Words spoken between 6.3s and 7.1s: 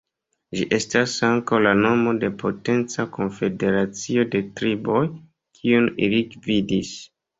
gvidis.